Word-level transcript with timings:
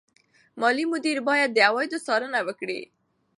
مالي 0.59 0.85
مدیر 0.93 1.17
باید 1.29 1.49
د 1.53 1.57
عوایدو 1.69 2.03
څارنه 2.05 2.39
وکړي. 2.47 2.81